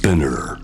[0.00, 0.56] Spinner.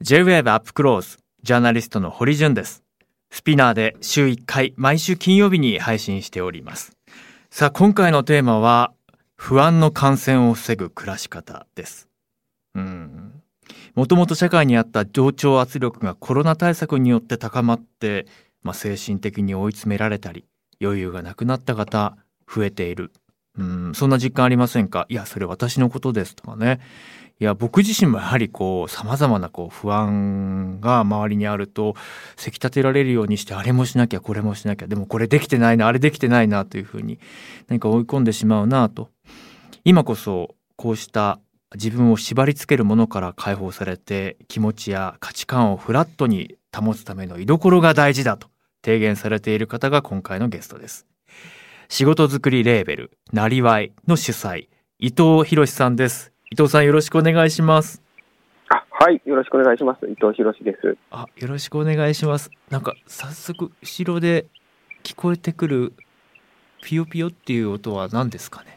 [0.00, 2.82] J-Wave アップクローズジャーナリストの堀潤です。
[3.30, 6.96] スピナーで週1回毎週金曜日に配信しております。
[7.50, 8.92] さあ今回のテーマは
[9.36, 12.08] 不安の感染を防ぐ暮らし方です。
[12.74, 13.42] うん。
[13.94, 18.26] もともと社会にあった同調圧力がコロナ対策によって高まって、
[18.64, 20.44] まあ、精神的に追い詰められたり
[20.82, 22.16] 余裕がなくなった方
[22.52, 23.12] 増えている。
[23.58, 25.06] うんそんな実感ありませんか？
[25.08, 26.80] いやそれ私のことですとかね。
[27.38, 31.94] いや僕自身もやはりこう様々なこう不安が周りにあると
[32.34, 37.18] せき立てられるようにしてあれもしなきゃこれもしなきゃでもこれできてないなあれできてないなというふうに
[37.68, 39.10] 何か追い込んでしまうなと。
[39.84, 41.38] 今こそこうした
[41.74, 48.48] 自分を縛り付けるものから解放されて気持ちや価値観をフラットに保つための居所が大事だと
[48.82, 51.06] 提言されている方が今回のゲストです。
[51.88, 54.68] 仕事作りレーベルなりわいの主催
[54.98, 58.02] 伊藤博さんです伊藤さんよろしくお願いします
[58.68, 60.06] あはい、よろしくお願いします。
[60.06, 60.96] 伊藤博です。
[61.12, 64.46] あよろしくお願いしますなんか早速後ろで
[65.04, 65.92] 聞こえてくる
[66.82, 68.76] ピヨピヨっていう音は何ですかね？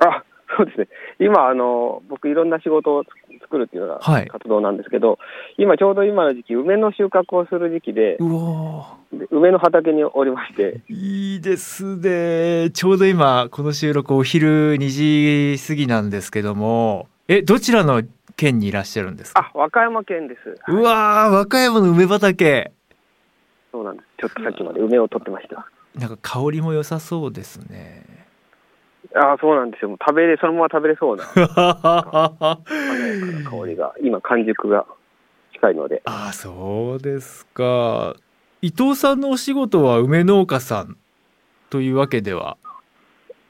[0.00, 0.24] あ、
[0.56, 0.88] そうですね。
[1.20, 3.04] 今、あの、僕、いろんな仕事を
[3.42, 5.18] 作るっていうのがはい活動なんですけど、
[5.58, 8.96] 今、ちょうど今の時期、梅の収穫をする時期で、うわ
[9.30, 12.70] 梅の畑におりまして、いいですね。
[12.70, 18.02] ちょうど今、この収録お昼2時過ぎなんですけども、え、どちらの
[18.36, 19.50] 県にいらっしゃるんですか？
[19.54, 20.58] あ、和歌山県です。
[20.68, 22.72] うわー、和歌山の梅畑。
[23.70, 24.08] そうなんです。
[24.20, 25.66] ちょっとさっきまで梅を取ってました。
[25.94, 28.04] なんか香りも良さそうですね。
[29.14, 29.90] あ、そうなんですよ。
[30.00, 34.86] 食べれ、そのまま食べれそうな、 あ華やかな香りが、今、完熟が
[35.54, 36.02] 近いので。
[36.04, 38.14] あ、そうですか。
[38.62, 40.96] 伊藤さんのお仕事は梅農家さん
[41.68, 42.56] というわけでは？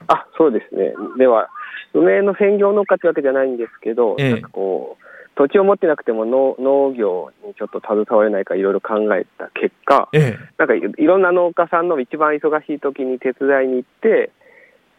[0.09, 0.95] あ、そうですね。
[1.19, 1.49] では、
[1.95, 5.03] 梅の専業農家ってわけじゃないんですけど、ええなんかこう、
[5.35, 10.55] 土地を持ってなくても農農業にちょっと携われないかいろいろ考えた結果、ええ。
[10.59, 14.31] なんかいいろんな農家さんの一番忙しい時に手伝いに行って、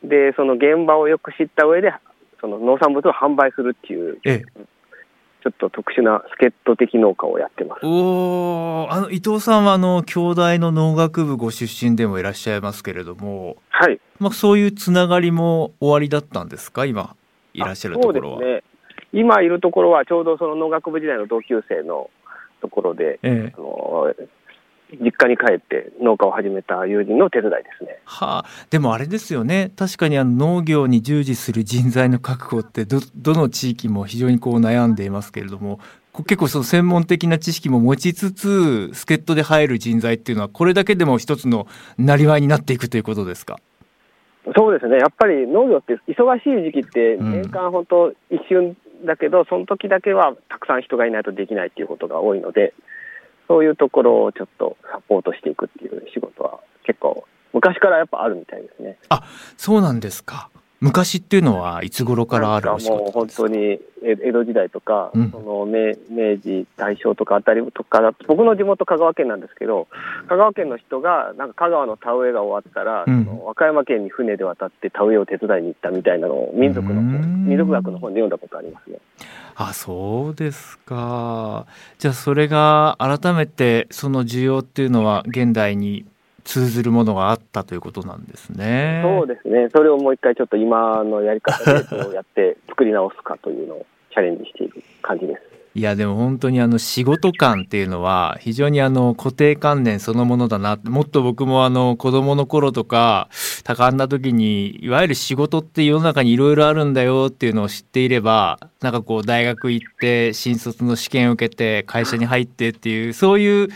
[0.03, 1.93] で、その現場をよく知った上で、
[2.41, 4.43] その農産物を販売するっていう、ええ。
[5.43, 7.85] ちょっと特殊な助っ人的農家をやってます。
[7.85, 13.99] おーあの伊藤さんはあの京大の農学部ご出身でもいらっしゃいますけれども、はい。
[14.19, 16.85] まあ、そういうつながりも終わりだったんですか？
[16.85, 17.17] 今
[17.53, 18.37] いらっしゃるところは。
[18.37, 19.19] そうですね。
[19.19, 22.09] 今いるところはちょうどその農学部時代の同級生の
[22.61, 24.15] ところで、ええあの
[25.01, 27.99] 実家に帰って農家を始めた友人の手伝いですね。
[28.05, 35.79] はあ、でもあれですよね確かにあの農業に従事する人材の確保ってどどの地域も非常にこう悩んでいますけれども
[36.11, 41.67] こ結構その専門的な知識も持ちつつ助っ人で入る人材っていうのはこれだけでも一つの
[41.97, 43.59] なりわいになっていくということですか？
[44.55, 44.97] そうですね。
[44.97, 52.73] やっぱり農業って忙しい時期ってうん年間本当一瞬だけど、その時だけはたくさん人がいないとできないっていうことが多いので、
[53.47, 58.97] そういうところをちょっとサポートしていくっていう仕事は結構昔からやっぱあるみたいですね。
[59.09, 59.23] あ
[59.57, 60.49] そうなんですか
[60.83, 63.03] 昔っていうのはいつ頃からあるお仕なんか？
[63.05, 65.31] もう本当にえ江戸時代とか、うん。
[65.31, 69.87] その明明治、大正とかあたりとか僕の地元、香川県なんですけど、
[70.27, 73.25] 香川県の人が、なんか香川の田植えが終わったら、うん。
[73.45, 78.97] 和歌山県に船で渡って田植えを手伝いに行ったみたいなのを、民族の民族学の本で読んだことありますね。
[79.55, 81.65] あそうですか。
[81.97, 86.05] じゃあそれが改めてその需要っていうのは現代に
[86.43, 89.01] 通ずるものがあったということなんですね。
[89.03, 95.53] そうですね、それをもう一回ちょっと今のやり方でどうやって作り直すかというのをチャレンジしている感じです。
[95.75, 103.27] いやでも本当にあの仕事感っていうのは非常にあの固定観念そのものだなもっと僕もあの子供の頃とか
[103.63, 113.69] 多感な時にいわゆる仕事って世の中にいろいろあるんだよっていうのを知っていればなんかこう大学行って新卒の試験を受けて会社に入ってっていうそういう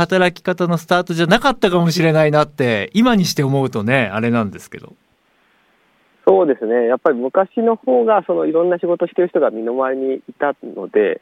[0.00, 4.94] 働き方のスタートじゃなかったかもしれないなって今にして思うとねあれなんですけど。
[6.26, 11.20] そうですね、やっぱり昔の方がそのいろんな仕事してる人が身の回りにいたので、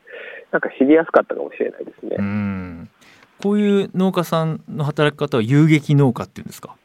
[0.53, 2.17] なんか知りやすかったかもしれないですね。
[2.19, 2.91] うん
[3.43, 6.77] こういう農家さんの働き方は遊撃農家っていうんですか？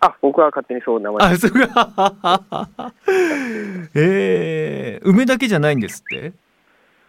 [0.00, 2.92] あ、僕は勝手にそう名前あ、そうか。
[3.94, 6.32] ええ梅だけじゃないんですって？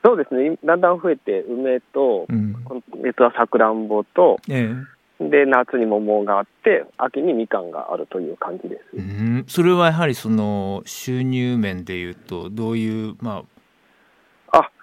[0.03, 2.55] そうですね、だんだん増えて、梅と、うん。
[2.65, 4.73] 今月はさくらんぼと、え
[5.19, 8.81] で、夏に桃があって、秋にみかんがあるという感じです。
[8.95, 9.43] えうん。
[9.47, 13.43] それはやはりその収入面でいうとどういうまあ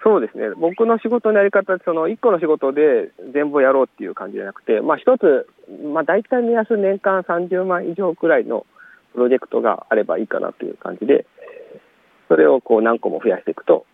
[0.03, 5.47] そうですね、僕の仕事のやり方その1個の仕事で全部やろうっていう感じじゃなくて、まあ、一つ、
[5.93, 8.65] まあ、大体目安年間30万以上くらいの
[9.13, 11.27] プロジェクトがあればいいかなという感じで、
[12.29, 13.85] それをこう何個も増やしていくと、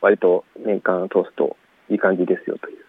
[0.00, 1.56] 割と年間通すと
[1.90, 2.87] いい感じですよという。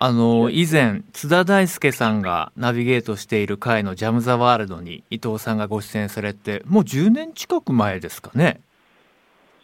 [0.00, 8.60] あの、以前、津田大介さんがナビゲートしている回のジャム・ザ・ワールドに伊藤さんがご出演されて、もう10年近く前ですかね。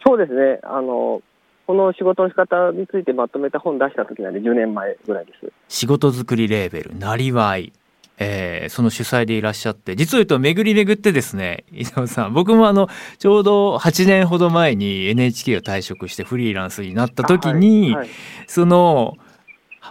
[0.05, 0.59] そうですね。
[0.63, 1.21] あの、
[1.65, 5.51] この仕事の仕方についてまとめた本出した時なんで10年前ぐらいです。
[5.69, 7.71] 仕事作りレーベル、なりわい。
[8.17, 12.87] えー、その主催でいらっしゃって、実を言うと巡り巡ってですね、伊藤さん、僕もあの、
[13.19, 18.09] ちょうど8年ほど前に NHK を退職してフリーランスになった時に、はいはい、
[18.47, 19.17] その、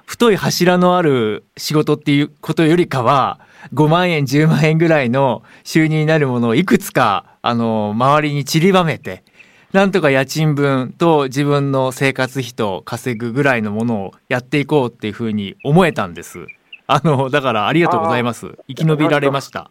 [0.07, 3.41] 太い柱のある仕事っていうことよりかは、
[3.73, 9.25] 5万円、10万円ぐらいの収入になるものをいくつか、あの、周りに散りばめて、
[9.73, 16.47] なんとか家賃分と自分の生活費と稼ぐぐらいのものをやっていこうっていうふうに思えたんです。
[16.87, 18.57] あの、だからありがとうございます。
[18.69, 19.71] 生き延びられました。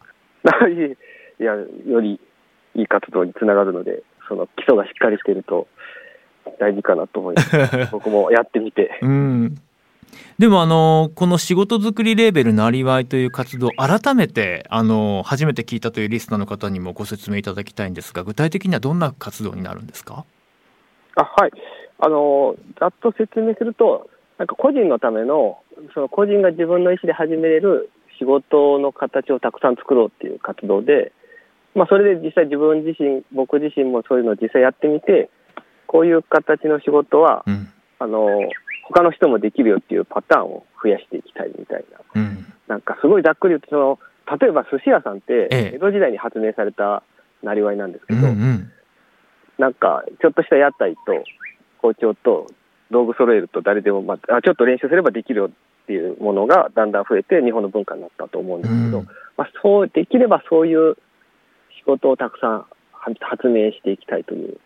[1.39, 2.19] いや、より
[2.75, 5.67] いい活動につながるので、その基礎がしっかりしていると
[6.59, 7.89] 大事かなと思います。
[7.91, 8.99] 僕もやってみて。
[9.03, 9.55] うん。
[10.39, 20.25] でもあのこの仕事作りレーベルなりわいという活動改めてあの初めて聞いたというリスナーの方にもご説明いただきたいんですが具体的にはどんな活動になるんですか？
[21.15, 21.51] あはい。
[21.99, 25.59] あのざっと説明するとなんか個人のための
[25.93, 27.89] その個人が自分の意思で始めれる
[28.19, 31.11] 仕事の形をたくさん作ろうっていう活動で、
[31.75, 35.29] まあ、それで実際自分自身僕自身もそういうのを実際やってみて
[35.87, 38.27] こういう形の仕事は、うん、あの
[38.83, 43.99] 他の人もできるよっていうパターンを増やしていきたいみたいな、うん、なんかすごいざっくり言うとその
[44.39, 47.03] 例えば寿司屋さんって江戸時代に発明された
[47.41, 48.71] なりわいなんですけど、うんうん、
[49.57, 50.99] なんかちょっとした屋台と
[51.81, 52.47] 包丁と
[52.91, 59.07] 道具揃えると誰でも、まあ、ちょっと練習すればできるよっていうものがだんだん増えて日本の文化になったと思うんですけど、うん、
[59.37, 60.95] まあ、そうできればそういう
[61.77, 62.65] 仕事をたくさん
[63.19, 64.57] 発明していきたいという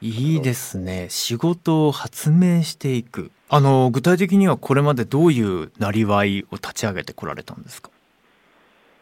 [0.00, 1.06] いいですね。
[1.08, 3.30] 仕事を発明していく。
[3.48, 7.90] あの、具体的にはこれまでどういうなりわいを立ち上げてこられたんですか？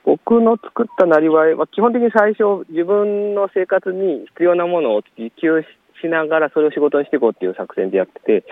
[0.04, 5.62] 僕の作ったなりわいは基本的に最初自分の生活に必要なものを自給
[6.02, 8.44] しながらそれを仕事にしていこうっていう作戦でやってて、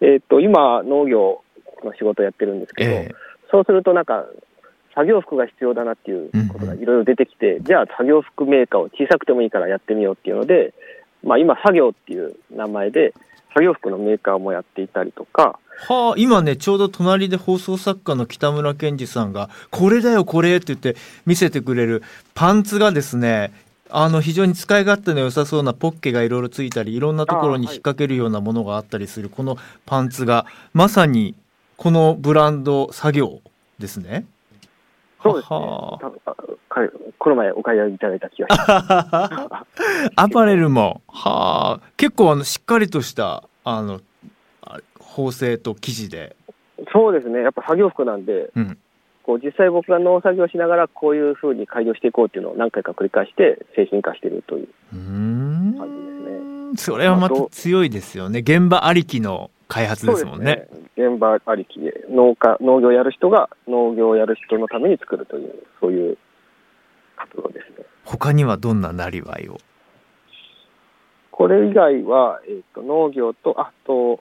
[0.00, 1.42] えっ、と、今農業
[1.84, 3.14] の仕事をやってるんですけど、えー、
[3.50, 4.26] そうするとなんか
[4.94, 10.74] 作業服が必要だなっていうことがいろいろ出てきて、うんうん、じゃあ作業服メーカーを小さくてもいいからやってみようっていうので、
[11.22, 13.14] まあ、今、作業っていう名前で、
[13.48, 15.58] 作業服のメーカーもやっていたりとか。
[15.88, 22.02] はあ、今ね、ちょうど隣で放送作家の北村健二さんが、これだよ、これって言って見せてくれる
[22.34, 23.52] パンツがですね、
[23.90, 29.56] あの非常に使い勝手の良さそうなポッケがいろいろついたりいろんなところに引っ掛けるようなものがあったりするこの
[29.86, 31.34] パンツがまさに
[31.76, 33.40] このブランド作業
[33.78, 34.26] ですね。
[35.22, 35.58] そうですね。
[37.18, 40.10] この前お買い上げいただいた気がします。
[40.16, 44.00] アパレルも、はあ、結構あのしっかりとしたあの
[45.00, 46.36] 縫製と生地で。
[46.92, 47.42] そうですね。
[47.42, 48.78] やっぱ作業服なんで、うん、
[49.24, 56.76] こう実際僕が農作業しながらこういうふうに改良していこうっていうのを何回か繰り返して製品化しているという感じですね。
[56.76, 58.40] それはまた強いですよね。
[58.40, 60.44] 現場ありきの開発ですもんね。
[60.44, 60.68] ね
[60.98, 66.18] 現場ありきで農家、農業やる人が農業をやる人のために作るという、そういう
[67.16, 67.86] 活動ですね。
[68.04, 69.58] 他にはどんななりわいを？
[71.30, 74.18] これ以外は、えっ、ー、と、農業と、あと、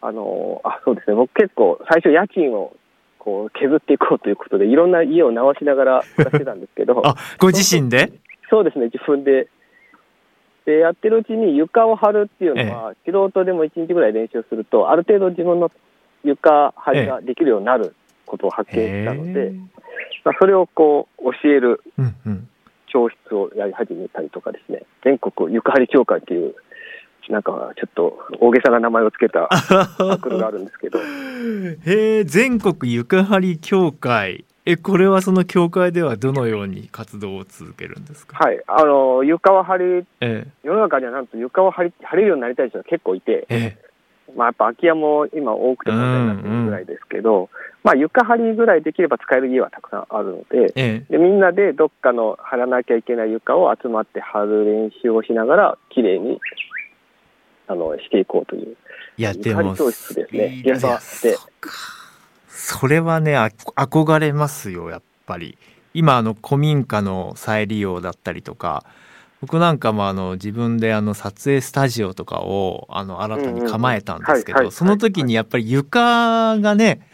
[0.00, 2.74] あの、あ、そうですね、僕結構最初家賃を
[3.20, 7.00] こう削っていこうということで、いろんな家を直しながら暮らしてたんですけど。
[7.06, 8.10] あ、ご自身で？
[8.50, 9.48] そうですね、自分で。
[10.64, 15.70] で、やってるうちに床を張るっていうのは、ええ、素人でも1日ぐらい練習すると、ある程度自分の
[16.24, 17.94] 床張りができるようになる
[18.26, 19.52] ことを発見したので、え、
[20.24, 21.80] まあ、それをこう教える
[22.86, 26.54] 教室をやり始めたりとかですね、全国床張り協会っていう、
[27.30, 30.98] なんかちょっと大げさな名前をつけた サークルがあるんですけど。
[30.98, 34.44] へえ、全国床張り協会。
[34.64, 38.38] え、これはその教会ではどのように活動を続けるんですか？
[38.38, 39.84] はい、あの、床を張り、
[40.20, 43.78] ええ、世の中にはなんと床を張り張れるようになりたい人が結構いて、ええ、
[44.36, 47.48] まあやっぱ空き家も今多くて問題になってるぐらいですけど、うんうん、
[47.82, 56.40] まあ床張りぐらいできれば使える家はたくさんあるので、ええ、でみんなでどっかの張らなきゃいけない床を集まって張る練習をしながら、きれいに
[57.66, 58.76] あのしていこうという。
[59.16, 60.62] いや、でも、教室ですね。
[62.48, 65.56] それはね憧れますよやっぱり。
[65.94, 68.84] 今あの古民家の再利用だったりとか
[69.40, 77.08] 僕なんかもあの自分であの撮影スタジオとかをあの新たに構えたんですけどその時にやっぱり床がね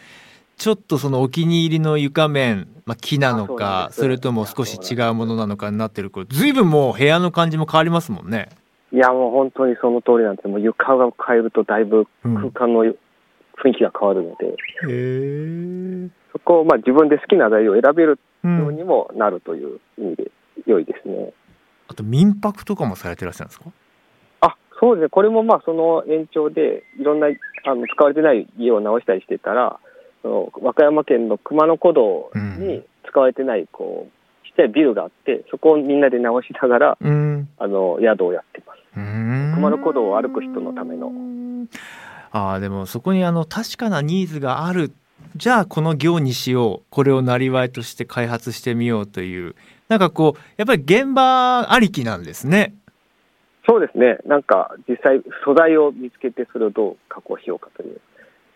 [0.56, 8.48] ちょっとそのお気に入りの床面、まあ、木なのかそれとも少し違うものなのかになってるずいぶんもう部屋の感じも変わりますもんね。
[8.94, 10.46] いや、もう本当にその通りなんです。
[10.46, 12.94] もう床が変えるとだいぶ空間の雰
[13.70, 14.54] 囲気が変わるので、へ
[16.06, 16.08] え。
[16.30, 20.30] そこをまあ自分で好きな材料を選べるようにもなるという意味で
[20.66, 21.32] 良いですね。
[21.88, 23.66] あと民泊とかもされてらっしゃるんですか？
[24.40, 25.08] あ、そうですね。
[25.10, 29.78] これもまあその延長で、いろんなあの使われてない家を直したりしてたら、
[30.22, 37.48] その和歌山県の熊野古道に使われてない、こう、ちっちゃいビルがあって、そこをみんなで直しながら、うん。
[37.58, 38.80] あの、宿をやってます。
[38.94, 41.10] 熊熊野古道を歩く人のための。
[42.32, 44.92] ああでもそこにあの確かなニーズがある
[45.36, 49.54] じゃあこの行にしようこれをなりわいとして開発してみようという
[49.88, 52.74] なんかこうやっぱり現場ありきなんですね。
[53.66, 54.18] そうですね。
[54.26, 57.98] なんか、実際、素材を見つけて、それをどう加工しようかという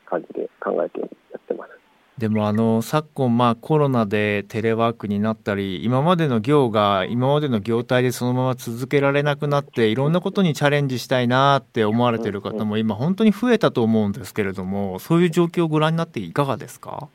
[0.04, 1.06] 感じで考えてや
[1.38, 1.70] ってます。
[2.18, 17.08] でもあの昨今まあコロナでテレワークになったり今までの業が今までの業態でそのまま続けられなくなっていろんなことにチャレンジしたいなって思われてる方も今本当に増えたと思うんですけれどもそういう状況をご覧になっていかがですか？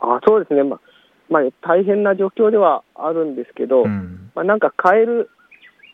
[0.00, 0.62] あそうですね。
[0.62, 0.80] まあ、
[1.28, 4.30] まあ、大変な状況ではあるんですけど、うん。
[4.34, 5.30] まあ、なんか変える、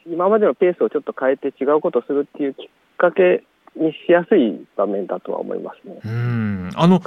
[0.06, 3.44] 今までのペースをちょっと変えて違うことをするっていうきっかけ
[3.76, 6.00] にしやすい場面だとは思いますね。
[6.04, 6.70] うん。
[6.74, 7.00] あの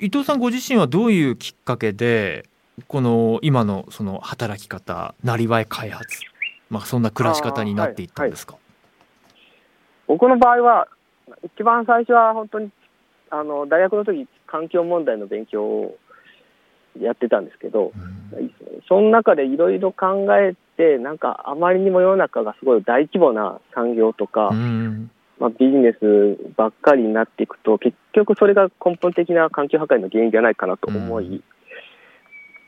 [0.00, 2.48] 伊藤さんご自身はどういうきっかけで
[2.88, 6.18] この今のその働き方なりわい開発、
[6.68, 8.56] まあ、そんな暮らし方になっていったんですか、
[10.06, 10.88] 僕の場合は、
[11.44, 12.70] 一番最初は本当に、
[13.30, 15.96] あの、大学の時、環境問題の勉強を
[17.00, 18.50] やってたんですけど、うん。
[18.88, 25.10] その中でいろいろ考えて、なんかあまりにも世の中がすごい大規模な産業とか、うん。
[25.38, 31.44] まあ、ビジネスばっかりになっていくと、結局それが根本的な環境破壊の原因じゃないかなと思い、うん。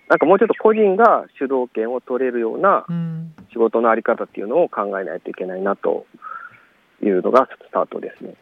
[0.09, 3.35] なんかもうちょっと個人が主導権を取れるようなうん。
[3.53, 6.07] 仕事のあり方っていうのを考えないといけないなと
[7.01, 8.35] いうのがスタートですね。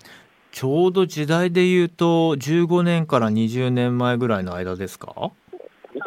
[0.51, 5.33] ちょうど時代で言うと15年から20年前ぐらいの間ですか？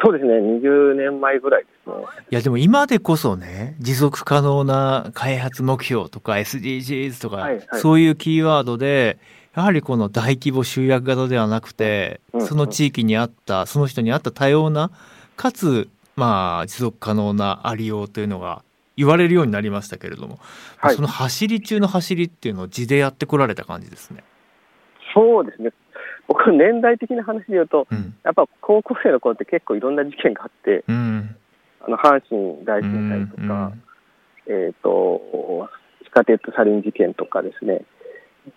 [0.02, 1.94] そうですね、20年前ぐらいですね。
[2.30, 9.18] いやでも今でこそね持続可能な開発目標とか SDGs とか、はいはいそういうキーワードで
[9.54, 14.90] やはりこの大規模集約型ではなくて、うんその地域に合ったその人に合った多様な
[15.36, 18.62] かつまあ持続可能なありようというのが
[18.96, 20.40] 言われるようになりましたけれども、
[20.78, 24.24] はいその走り中の走りっていうのを地でやってこられた感じですね。
[25.14, 25.70] そうですね。
[26.28, 31.36] 僕、年代的な話で言うと、うんやっぱ高校生の頃って結構いろんな事件があって、うん
[31.80, 33.72] あの阪神大震災とか、
[34.48, 35.68] えっ、と、
[36.04, 37.82] 地下鉄サリン事件とかですね。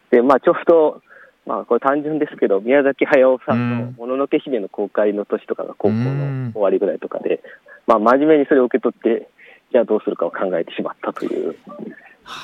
[0.10, 1.02] で、まあ、ちょうど、
[1.46, 7.42] まあ、これ単純ですけど、宮崎駿さんのもののけ姫の公開の年とかが高校の終わりぐらいとかで、
[7.88, 9.30] まあ、真面目にそれを受け取って、
[9.72, 11.56] じゃあどうするかを考えてしまったという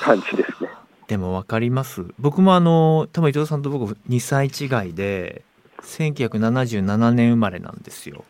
[0.02, 0.70] 感じですね。
[1.08, 5.44] でも分かります僕もあの多分伊藤さんと僕2歳違いで
[5.82, 8.24] 1977年生まれなんですよ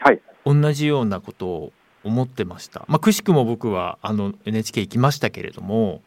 [0.00, 0.20] はい。
[0.44, 1.72] 同じようなことを
[2.04, 6.02] 思ってましたまあくしくも僕はあの NHK 行きましたけれども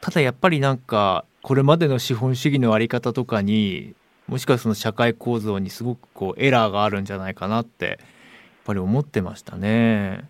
[0.00, 3.94] ただやっぱりなんかこれまでの資本主義のあり方とかに
[4.28, 7.96] もしくはその社会構造にすごくこうエラーがあるんじゃないかなってやっ
[8.64, 10.28] ぱり思ってましたね。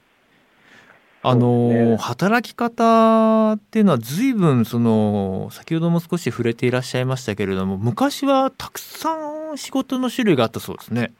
[1.28, 9.14] あの、ね働き方っていうのは随分その先ほども少し触れていらっしゃいましたけれども昔はたくさ
[9.52, 11.12] ん仕事の種類があったそうですね。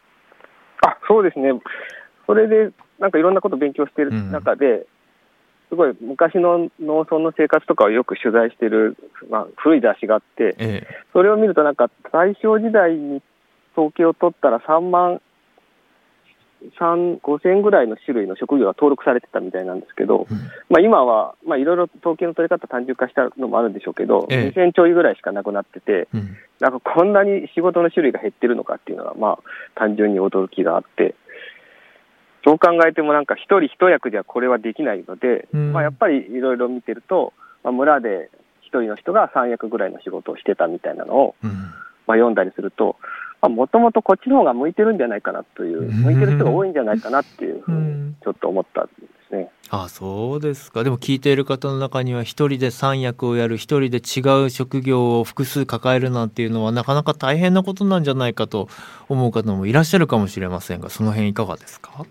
[0.83, 1.51] あ、そうですね。
[2.27, 4.87] それで、なんかいろんなことを勉強している中で、
[5.69, 8.97] すごい昔の農村の生活とかをよく取材している、
[9.31, 13.23] まあ、古い雑誌があって、ええそれを見ると、なんか大正時代に
[13.73, 15.21] 統計を取ったら3万
[16.79, 20.37] 3 5千ぐらいの種類の職業が登録されてたみたいなんですけど、うん
[20.69, 29.39] まあ、今は、まあ、いろいろ統計の取り方単純化したのもあるんでしょうけど、ええ2000ちょいぐらいしかなくなってて、うんなんかこんなに仕事の種類が減ってるのかっていうのは、まあ、
[29.75, 31.15] 単純に驚きがあって、
[32.47, 38.31] そう考えても、なんか一人一役じゃこれはできないので、うんまあ、やっぱりいろいろ見てると、まあ、村で
[38.63, 41.51] 一人の人が3役ぐらいの仕事をしてたみたいなのを、うん
[42.07, 42.97] まあ、読んだりすると、
[43.43, 46.03] もともとこっちの方が向いてるんじゃないかなという、うん。
[46.03, 48.17] 向いてる人が多いんじゃないかなっていうふうにうん。
[48.23, 48.93] ちょっと思ったんで
[49.29, 49.51] すね。
[49.71, 50.85] あそうですか。
[50.85, 58.69] でも聞いている方の中には一人で三役をやる一人で違う職業を複数抱えるなんていうのはなかなか大変なことなんじゃないかと
[59.09, 62.07] 思う方もいらっしゃるかもしれませんがその辺いかがですか？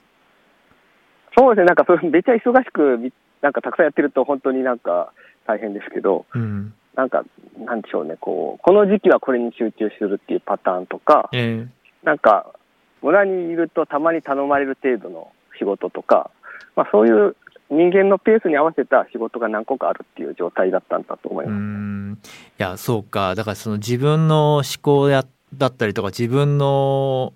[1.37, 5.11] そうですね、なんかそれめっちゃ忙しくみ、なんかたくさんやってると本当になんか
[5.45, 7.23] 大変ですけど、うんなんか、
[7.57, 11.67] なんでしょうね、こう、この時期はこれに集中するっていうパターンとか、え
[12.03, 12.53] なんか、
[13.01, 16.31] 村にいるとたまに頼まれる程度の仕事とか、
[16.75, 17.35] まあそういう
[17.69, 21.59] 人間のペースに合わせた仕事が何個かあるっていう状態だったんだと思いうます。
[21.59, 22.13] ん。
[22.13, 22.17] い
[22.57, 23.35] やそうか。
[23.35, 27.33] だからその自分の思考やだったりとか自分の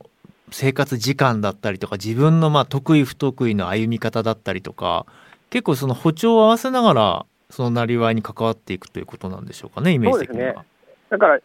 [0.51, 5.05] 生活時間だったりとか自分のまあ得意不得意の歩み方だったりとか
[5.49, 10.53] 結構その歩調を合わせながらそのなりわいに関わっていくということなんでしょうかねイメージ的には。
[10.53, 10.65] そう
[11.09, 11.41] だから、イ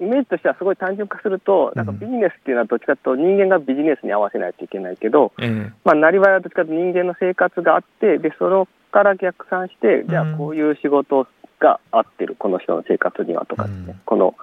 [0.00, 5.72] メージとしてはすごい単純化すると、なんかビジネスっていうのはどっちかというと人間がビジネスに合わせないといけないけど、ええ。
[5.84, 11.26] まあ、なりわいはどっちかというと人間の生活があって、で、それから逆算して、じゃうんあこういう仕事
[11.60, 14.00] が合ってる、この人の生活にはとかね、うん。
[14.06, 14.34] この、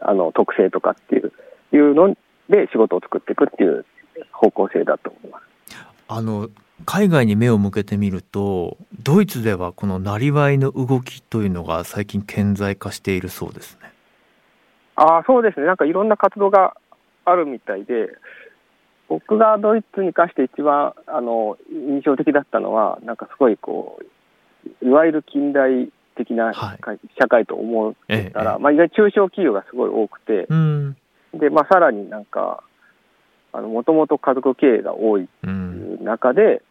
[0.00, 1.32] あの、特性とかっていう、
[1.72, 2.16] いうの
[2.48, 3.84] で仕事を作っていくっていう
[4.32, 5.44] 方向性だと思います。
[6.08, 6.48] あの
[6.84, 13.92] 海外に目を向けてみるとドイツではこのなりわいの動きというのが最近顕在化しているそうですね。
[14.96, 15.66] ああ、そうですね。
[15.66, 16.76] なんかいろんな活動が
[17.24, 18.08] あるみたいで、
[19.08, 24.00] 僕がドイツに関して一番あの印象的だったのは、なんかすごいこ
[24.82, 30.96] う、いわゆる近代的な社はい会,、と思ってたら、ええまあ、意外に中小企業がすごい多くて、うん
[31.34, 32.62] で、まあ、さらになんか、
[33.52, 35.28] もともと家族経営が多い
[36.02, 36.62] 中で、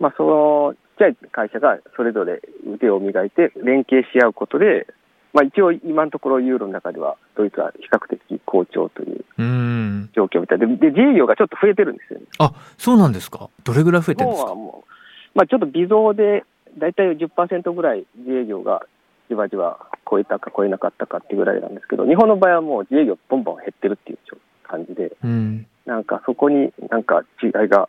[0.00, 4.86] まあ、その、ちっちゃい会社がそれぞれ腕を磨いて連携し合うことで、
[5.32, 10.10] まあ、一応今のところユーロの中ではドイツは比較的好調といううん。
[10.12, 12.26] 状況みたいで、で、自営業がちょっと増えてるんですよね。
[12.38, 13.48] あそうなんですか。
[13.62, 14.54] どれぐらい増えてるんですか？
[14.54, 16.44] もう、まあ、ちょっと微増で、
[16.78, 18.82] だいたい10%ぐらい自営業が
[19.28, 24.18] じわじわ超えたか超えなかったかっていうぐらいなんですけど、日本の場合はもう自営業ボンボン減ってるっていう
[24.64, 25.66] 感じで、うん。
[25.86, 27.88] なんかそこになんか違いが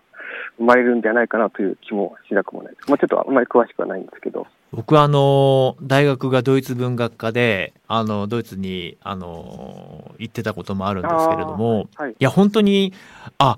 [0.58, 2.90] 生まれるんじゃないかなという気もしなくもないです。
[2.90, 4.48] まあ、ちょっとあんまり詳しくはないんですけど。
[4.72, 12.94] 僕はあの大学がドイツ文学科であのドイツにあの行ってたこともあるんですけれどもはいいや本当に
[13.38, 13.58] あ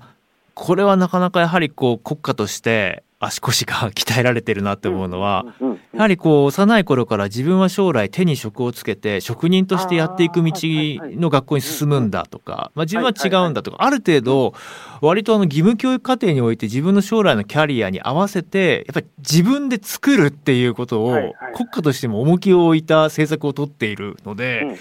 [0.54, 5.46] これはなかなかやはりこう国家として足腰が鍛えられてるなって思うのは、
[5.92, 14.54] やはりこう幼い頃から自分は将来手に職をつけて職人としてやっていく道の学校に進むんだとか、まあ、自分は違うんだとか、ある程度
[15.00, 21.14] 割とあの義務教育課程において自分の将来のキャリアに合わせてやっぱり自分で作るっていうことを
[21.54, 24.76] 国家としても重きを置いた政策を取っているので。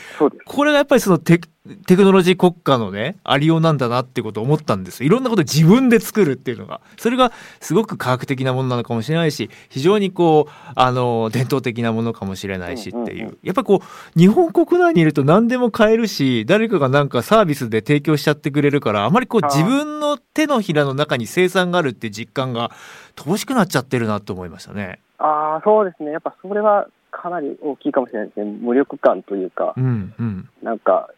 [0.45, 1.49] これがやっぱりそのテク
[1.87, 6.81] テクノロジー国家のねありようなんだなってことを思ったんですいろんなことを自分で作るっていうのが。
[6.97, 22.71] それがすごく科学的なものなのかもしれないし非常にこうあの伝統的なものかもしれないしっていう,、やっぱりこう日本国内にいると何でも買えるし誰かがなんかサービスで提供しちゃってくれるからあまりこう自分の手のひらの中に生産があるって実感が
[23.15, 24.99] 乏しくなっちゃってるなと思いましたね。
[25.17, 26.11] ああ、そうですね。
[26.11, 28.45] やっぱそれはかなり大きいかもしれないですね。
[28.61, 29.73] 無力感というか。
[29.77, 30.49] う、んうん。
[30.61, 31.09] なんか、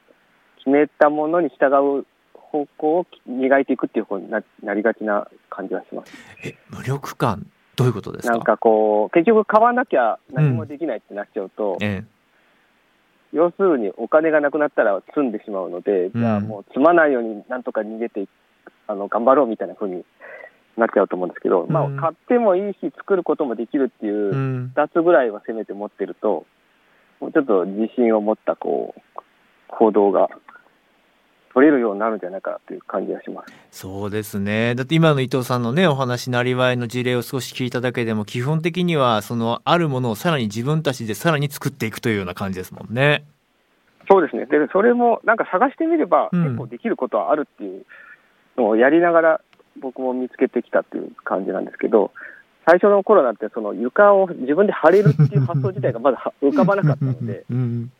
[0.65, 1.67] 決めたものに従
[1.99, 6.11] う方向を磨いていくっていう方にななりがちな感じはします。
[6.43, 8.33] え無力感どういうことですか？
[8.33, 12.03] なんかこう、結局買わなきゃ何もできないってなっちゃうと、え
[13.33, 18.29] 要するにお金がなくなったら積んでしまうので、じゃあもう積まないようになんとか逃げてい
[18.87, 20.05] あの頑張ろうみたいな風に
[20.77, 24.71] なっちゃうと思うんですけど、まあうん買ってもいいし作ることもできるっていえううん。
[24.73, 26.45] 2つぐらいはせめて持ってると、
[27.19, 29.21] もうちょっと自信を持ったこう
[29.67, 30.29] 行動が
[31.55, 33.53] 取れるようになるんじゃないかなという感じがします。
[33.71, 34.75] そうですね。
[34.75, 43.23] だって今の伊藤さんのね、お話、なりわいの事例を少し聞いただけでも、基本的には、その、あるものをさらに自分たちでさらに作っていくというような感じですもんね。
[44.11, 44.45] そうですね。
[44.47, 47.85] で、それもなんか探してみればうん結構できることはあるっていう
[48.57, 49.41] のをやりながら
[49.79, 52.11] 僕も見つけてきたっていう感じなんですけど、
[52.67, 57.91] 最初の頃なんてその床を自分で貼れるっていう発想自体がまだは浮かばなかったので、うん。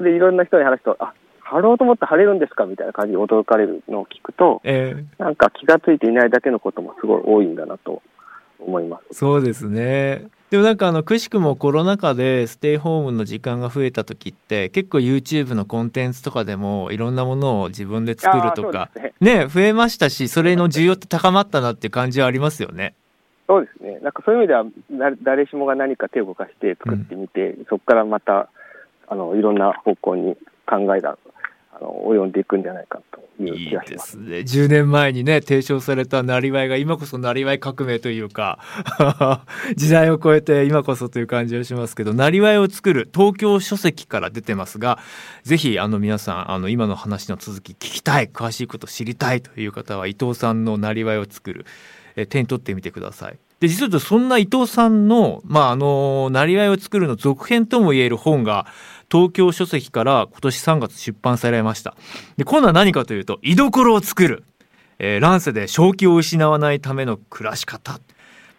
[0.00, 1.14] で、いろんな人に話すと、あ、
[1.52, 2.66] 貼ろうと思って貼れるんですか？
[2.66, 8.02] みたいな感じで驚かれるのを聞くと、ええなんか気がついていないだけのこともすごい多いんだなと
[8.58, 9.18] 思います。
[9.18, 10.26] そうですね。
[10.50, 22.94] でもなんかあの、くしくもコロナ禍でステイホームの時間が増えた時って、結構 YouTube のコンテンツとかでもいろんなものを自分で作るとかね、ね、増えましたし、それの需要って高まったなっていう感じはありますよね。
[23.46, 23.98] そうですね。
[24.00, 28.50] なんかそういう意味では、な誰しもが何か手を動かして作ってみて、そこからまた、
[29.08, 30.36] あの、いろんな方向に
[30.66, 31.16] 考えが、
[31.74, 34.18] あの、及んでいくんじゃないかという気がします。
[34.18, 34.64] ですね。
[34.64, 38.58] 10年前にね、提唱されたなりわいが今こそなりわい革命というか、
[39.76, 44.98] 時代を超えて今こそという感じがしますけど、なりわいを作る東京書籍から出てますが、
[45.44, 51.64] ぜひあの皆さん、あの今の話の続き聞きたい、詳しいこと知りたいという方は伊藤さんのなりわいを作る、
[52.16, 53.38] え手に取ってみてください。
[53.62, 58.66] で、実はそんな伊藤さんの、まあ、あの、なりわいを作るの続編とも言える本が、
[59.08, 61.94] 東京書籍から今年3月出版されました。
[62.36, 64.42] で、今度は何かというと、居所を作る。
[64.98, 68.00] えー乱世で正気を失わないための暮らし方。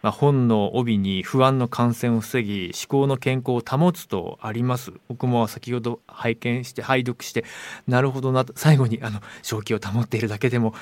[0.01, 7.45] まあ、本の帯に不安の感染を防ぎ思考の健康を保つとあります僕も先ほど拝見して拝読して
[7.87, 10.75] なるほどなと最後にあの正気を保っているだけでも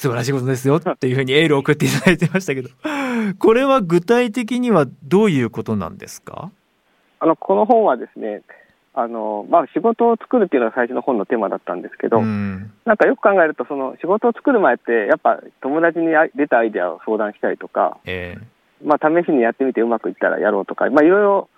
[0.00, 2.70] 素晴らしいことですよっていうふうにエールを送っていただいてましたけど。
[3.38, 6.50] これは具体的にはどういうことなんですか？
[7.18, 8.40] あのこの本はですね
[8.94, 21.48] あのまあ、仕事を作るっていうのが最初の本のテーマだったんですけど、うん、なんかよく考えると、その仕事を作る前って、やっぱ友達に出たアイデアを相談したりとか、えー、まあ、試しにやってみてうまくいったらやろうとか、まあ、いろいろ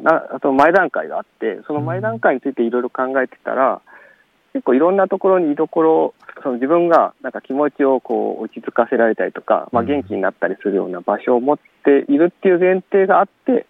[0.00, 3.82] なあと前段階があって、その前段階についていろいろ考えてたら、
[4.54, 13.66] 結構いろんなところに居所、その自分がなんか気持ちをこう落ち着かせられたりとか、まあ、元気になったりするような場所を持っているっていう前提があって、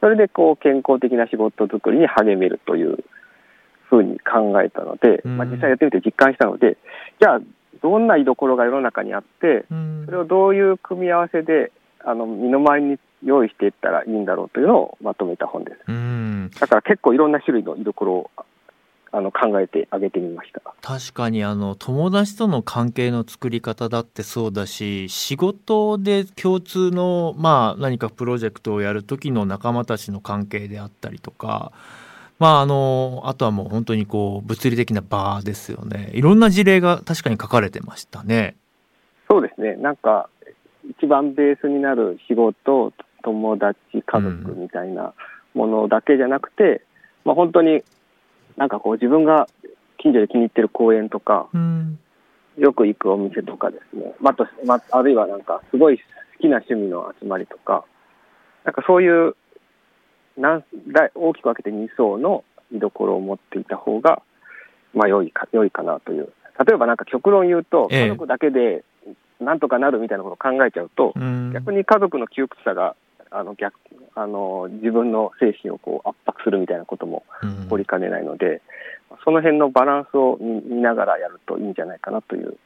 [0.00, 3.02] それでこう健康的な仕事作りに励めるという
[3.88, 6.76] ふうに考えたので、まあ、実際やってみて実感したので、
[7.18, 7.40] じゃあ、
[7.82, 9.64] どんな居所が世の中にあって、
[10.04, 11.72] それをどういう組み合わせで
[12.04, 16.60] あの身の回りに用意していったらいいんだろうというのをまとめた本です。
[16.60, 18.30] だから結構いろんな種類の居所を
[19.12, 20.62] あの考えてあげてみました。
[20.82, 31.72] 確かにあの友達との関係の作り方だってそうだし仕事で共通の、まあ、何かプロジェクトをやる時の仲間たちの関係であったりとか、
[32.38, 36.10] まあ、あのあとはもう本当にこう物理的な場ですよね。
[36.14, 38.56] いろんな事例が確かに書かれてましたね。
[39.28, 39.74] そうですね。
[39.76, 40.28] なんか
[40.88, 42.92] 一番ベースになる仕事
[43.22, 45.14] 友達家族みたいな
[45.54, 46.78] ものだけじゃなくて、うん、
[47.26, 47.82] まあ、本当に
[48.60, 49.48] なんかこう自分が
[49.96, 51.98] 近所で気に入ってる公園とか、うん、
[52.58, 56.04] よく行くお店とかですね、まあとまあるいはなんかすごい好
[56.40, 57.86] きな趣味の集まりとか、
[58.64, 59.34] なんかそういう
[60.36, 60.64] なん
[61.14, 64.20] 大きく分けて2層の居所を持っていた方が、
[64.92, 66.30] まあ良いか、良いかなという。
[66.66, 68.84] 例えばなんか極論言うと、家族だけで
[69.40, 72.94] なんとかなるみたいなことを考えちゃうと、ええ、逆に家族の窮屈さが
[73.30, 73.74] あの逆
[74.14, 78.62] あの自分の精神をこう圧迫するみたいなことも起こりかねないので、
[79.10, 82.56] うん、その辺のバランスを見ながらやるといいんじゃないかなという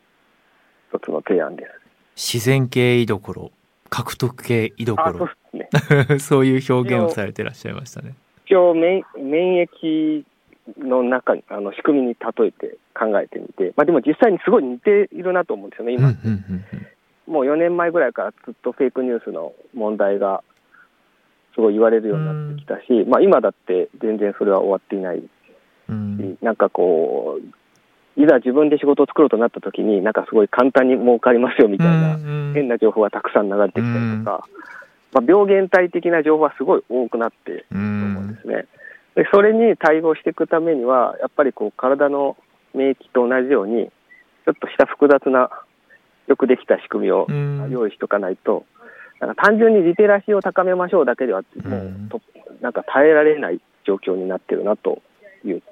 [0.92, 1.66] 一つの提案で
[2.16, 2.34] す。
[2.34, 3.50] 自然系居所
[3.90, 5.68] 獲得系居所そう,、ね、
[6.18, 8.14] そういう表現をされてらっしゃいましたね。
[8.46, 10.24] 一応免免疫
[10.78, 16.14] の中にあの仕組みに例えて考えてみて、まあ、でも実際にすごい似ているなと思うんですよね、今。
[17.26, 20.42] もう4年前ぐらいからずっとフェイクニュースの問題が
[21.55, 25.25] すごい言われるようになってきたし、まあ、今だって全然それは終わっていないし、
[26.43, 32.17] なんかこう、いざ自分で仕事を作ろうとなった時に、なんかすごい簡単に儲かりますよみたいな
[32.55, 34.47] 変な情報がたくさん流れてきたりとか、
[35.12, 38.67] まあ、病原体的な情報はすごい多くなっていると思うんですね。
[39.14, 42.37] でそれに対応していくためには、やっぱりこう体の
[42.75, 43.90] 免疫と同じように、
[44.45, 45.51] ちょっとした複雑な、
[46.27, 47.27] よくできた仕組みを
[47.71, 48.64] 用意しておかないと、
[49.26, 52.20] なんか単純にリテラシーを高めましょうだけでは、もうと、
[52.60, 55.02] なんか耐えられない状況になってるなと
[55.44, 55.62] いう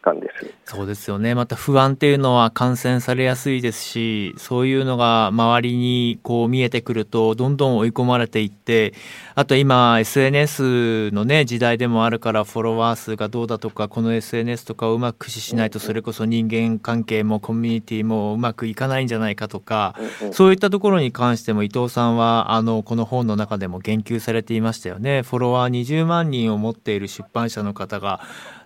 [0.00, 0.54] 感です。
[0.64, 1.34] そうですよね。
[1.34, 8.94] また不安っていうのは感染されやすいですしそういうのが周りにこう見えてくるとどんどん追い込まれていって
[9.34, 19.96] あと今 SNS のね時代でもあるからフォロワー数がどうだとかこの SNS とかをうまく駆使しないとそれこそ人間関係もコミュニティもうまくいかないんじゃないかとか
[20.32, 25.22] そういったところに関しても伊藤さんはあのこの本の中でも言及されていましたよね。
[25.22, 28.20] フォロワー20万人を持っている出版社の方が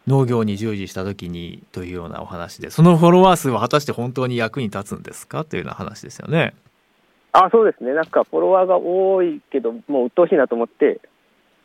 [0.06, 5.44] 農業に従事した時にというようなお話でそのフォロワー数は果たして本当に役に立つんですか？
[5.44, 6.54] というような話ですよね。
[7.32, 11.00] あそうですね、なんかフォロワーが多いけど、もう鬱陶しいなと思って、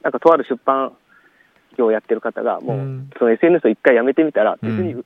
[0.02, 0.93] なんかとある出版
[1.78, 5.04] 業をやってる方が、もうその SNS を一回やめてみたら、別に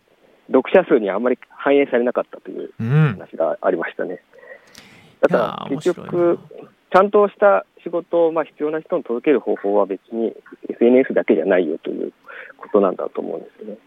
[0.48, 4.22] 読者数にあんまり反映されなかったという話がありましたね。
[5.20, 6.40] だから結局、
[6.94, 10.32] ちゃんとした仕事をまあ必要な人に届ける方法は別に
[10.70, 12.14] SNS だけじゃないよという
[12.58, 13.80] ことなんだと思うんですよね。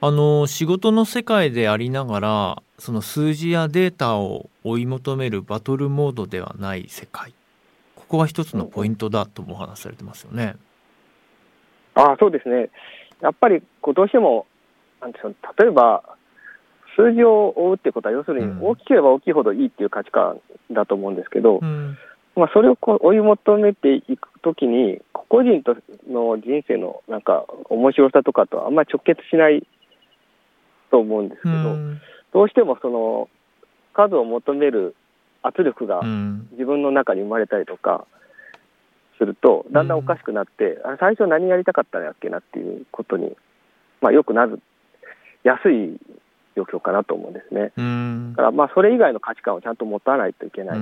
[0.00, 7.34] あの仕事の世界でありながらその数字やデータを追い求めるバトルモードではない世界
[7.94, 10.56] ここは一つのポイントだともお話されてますよね。
[11.94, 12.70] ああそうですね
[13.20, 14.46] やっぱりこうどうしても
[15.02, 16.02] なんでしょう例えば
[16.96, 20.40] 数字を追うってことは要するに大きければ大きいほどいいっていう価値観
[20.70, 21.98] だと思うんですけど、うん、
[22.36, 25.74] まあ、それをこう追い求めていくときに個人と
[26.08, 29.66] の人生のなんか面白さとかとあんまり直結しない
[30.90, 32.00] と思うんですけど、うん、
[32.32, 33.28] どうしてもその
[33.94, 34.94] 数を求める
[35.42, 36.02] 圧力が
[36.52, 38.06] 自分の中に生まれたりとか
[39.18, 43.34] すると、だんだんおかしくなって、うん、最初何やりたかったんやっけなっていうことに、
[44.02, 44.60] まあ、よくなる、
[45.42, 45.98] やすい
[46.56, 47.72] 状況かなと思うんですね。
[47.76, 50.78] うん、だからまあそれ以外の価値観をちゃんと持たないといけない。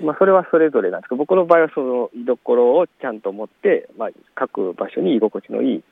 [0.00, 5.84] まあ、それはそれぞれなんですけど、僕の場合はその居所をちゃんと持って、まあ、各場所に居心地のいい、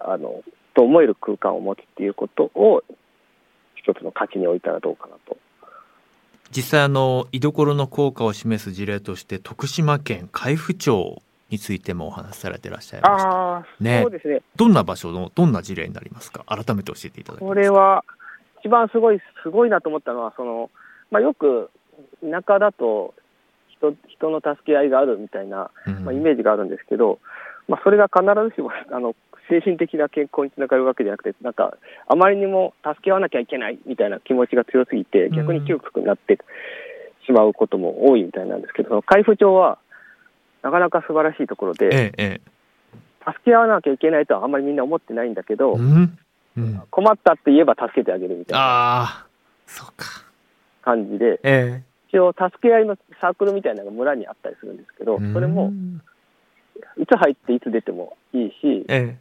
[0.00, 0.42] あの、
[0.74, 2.82] と思える空間を持つっていうことを、
[3.74, 5.36] 一つの価値に置いたらどうかなと。
[6.50, 14.42] 実際あの居所の効果を示す事例として徳島県海部町についてもお話しされてらっしゃいましたああ、ねそうですね。
[14.56, 16.44] どんな場所のどんな事例になりますか？
[16.46, 18.04] 改めて教えていただきますこれは、
[18.60, 20.70] 一番すごい、すごいなと思ったのは、その、
[21.10, 21.70] まあ、よく
[22.22, 23.14] 田舎だと
[23.82, 26.04] 人、人の助け合いがあるみたいな、うん。
[26.04, 27.18] まあ、イメージがあるんですけど、
[27.68, 29.16] まあ、それが必ずしも、あの、
[29.48, 36.38] 精神的な健康につながるわけじゃなくて、なんか、あまりにも助け合わなきゃいけないみたいな気持ちが強すぎて、逆に窮屈になって
[37.26, 39.78] しまうことも多いみたいなんですけど、海部町は、
[40.62, 42.52] なかなか素晴らしいところで、えええ
[43.24, 46.18] 助け合わなきゃいけないとはあんまりみんな思ってないんだけど、えうん、
[46.56, 49.26] うん、困ったって言えば助けてあげるみたいな
[50.82, 51.82] 感じで、え
[52.12, 56.02] 一応、助け合いのサークルみたいなのが村にあったりするんですけど、えそれもうん
[56.98, 59.16] いつ入っていつ出てもいいし、え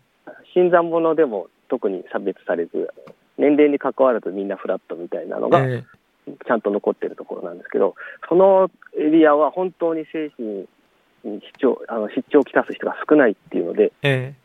[0.54, 2.90] 新参者でも特に差別されず、
[3.38, 6.02] 年齢に関わらずみんなフラットみたいなのがええ。
[6.46, 7.96] ちゃんと残ってるところなんですけど、
[8.28, 10.68] そのエリアは本当に精神に
[11.24, 14.42] 出張あの出張をきたす人が少ないっていうので、ええ。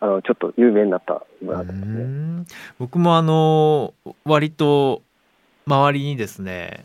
[0.00, 1.84] あのちょっと有名になった村うですね。
[1.84, 2.46] ん。
[2.78, 3.92] 僕もあの
[4.24, 5.02] 割と
[5.66, 6.82] 周りにですね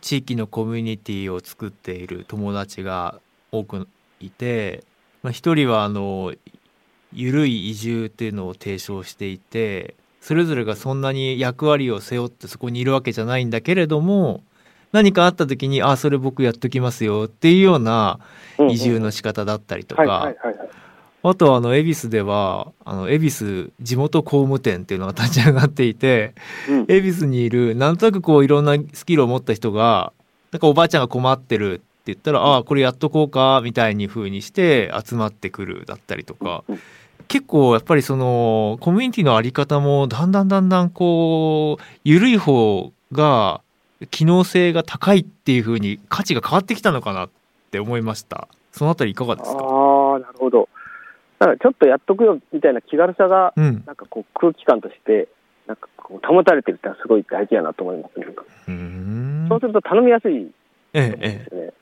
[0.00, 3.20] 地域のコミュニティを作っている友達が
[3.52, 3.88] 多く
[4.20, 4.84] いて、
[5.22, 6.34] まあ、一人はあの
[7.12, 14.42] 緩い移住っていうのを提唱していてそれぞれがそんなに役割を背負ってそこにいるわけじゃないんだけれども
[14.92, 18.18] 何かあった時に「あそれ僕やっときますよ」っていうような
[18.70, 20.34] 移住の仕方だったりとか、
[21.28, 26.34] あとはあの恵比寿ではあの恵比寿地元工務店っていうのが立ち上がっていて
[26.68, 26.84] うん。
[26.88, 30.12] 恵比寿にいるなんとなくこういろんなスキルを持った人が
[30.52, 36.80] なんかおばあちゃんが困ってるって言ったら、ああこれやっとこうかみたいに風にして集まってくるだったりとか、うん。
[37.26, 43.60] 結構やっぱりそのコミュニティのあり方もだんだんだんだんこう緩い方が
[44.12, 47.30] 機能性が高いっていう風に価値が変わってきたのかなっ
[47.72, 48.46] て思いました。
[48.70, 49.58] そのあたりいかがですか？
[51.38, 53.82] だからちょっとやっとくよみたいな気軽さが、うん。
[53.86, 55.28] なんかこう空気感として、
[55.66, 58.26] なんかこう保たれてるってのはすごい大事やなと思いますね。
[58.68, 59.46] うーん。
[59.48, 60.50] そうすると頼みやすい
[60.94, 61.72] ええと思うんでえすよね。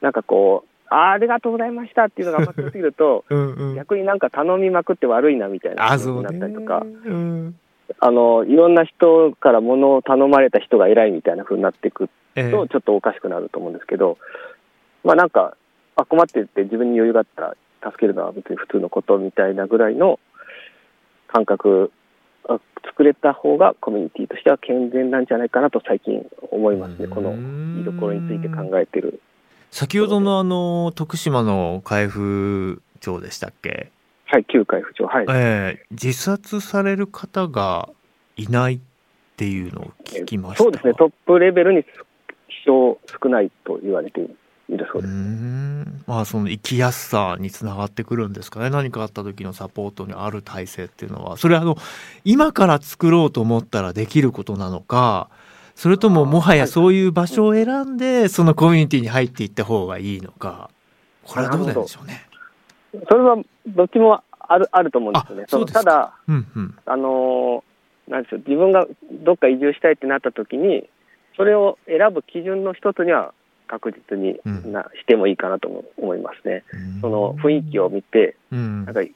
[0.00, 3.76] なんかこう、ありがとうございましたっていうのが強すぎると、え うんうん。
[3.76, 7.54] 逆になんか頼みまくって悪いなみたいなあ感じになったりとか、うん。
[7.98, 12.50] あの、いろんな人から物を頼まれた人が偉いみたいな風になっていくええ。
[12.50, 14.18] と、ちょっとおかしくなると思うんですけど、
[15.04, 15.56] まあなんか、
[15.96, 20.18] あ、困ってて自分に余裕があったら助けるのは別に普通のことみたいなぐらいの
[21.28, 21.92] 感覚
[22.48, 27.08] あ作れた方がコミュニティとしては健全なんじゃないかなと最近思いますね。
[27.08, 27.32] この
[27.80, 29.20] 居所について考えてる。
[29.70, 33.92] 先ほどのあの徳島の海部町でしたっけ、
[34.26, 35.06] はい、旧海部長。
[35.06, 35.26] はい。
[35.28, 37.88] ええ自殺される方が
[38.36, 38.80] いないっ
[39.36, 44.36] ていうのを聞きましたそうですね、トップレベルに死傷少ないと言われている
[44.92, 45.14] そうです。
[45.14, 46.02] ん。
[46.06, 48.70] まあその生きやすさにつながってくるんですかね。
[48.70, 51.36] 何かあった時のサポートにある体制っていうのは。
[51.36, 51.76] それはあの
[52.24, 55.28] 今から作ろうと思ったらできることなのか。
[55.74, 60.70] それとももはやそういう場所を選んでそのコミュニティに入っていった方がいいのか。
[61.24, 62.26] これはどうなんでしょうね。
[63.08, 65.44] それはどっちもあるあると思うんですよね。
[65.46, 65.84] あそうですか。
[65.84, 66.78] ただ、うんうん。
[66.84, 67.70] あのー
[68.10, 68.86] なんでしょう、自分が
[69.24, 70.88] どっか移住したいってなった時に、
[71.36, 73.32] それを選ぶ基準の一つには
[73.70, 76.64] 確実にうんな、してもいいかなとも思いますね。
[76.72, 79.14] うんその雰囲気を見て、うんなんか助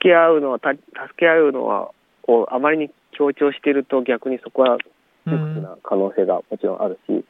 [0.00, 0.82] け合うのは、た助
[1.16, 1.90] け合うのは
[2.28, 4.76] をあまりに強調していると逆にそこは
[5.24, 7.24] 窮屈な可能性がもちろんあるし、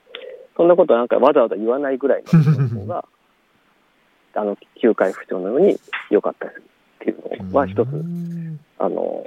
[0.57, 3.05] そんなことはなんかわざわざ言わないぐらいの方が、
[4.35, 5.77] あの、旧海不調のように
[6.11, 9.25] 良かったりするっていうのは一つ、うんあの、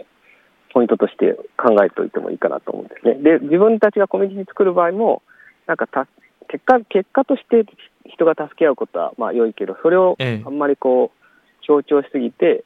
[0.74, 3.16] ポイントとして考えておいてもいいかなと思うんですね。
[3.16, 5.22] で、自分たちがコミュニティ作る場合も、
[5.66, 6.08] なんかた、
[6.48, 7.66] 結果、結果として
[8.06, 10.44] 人が助け合うことはまあ良いけど、それをええ。
[10.46, 12.64] あんまりこう、強調しすぎて、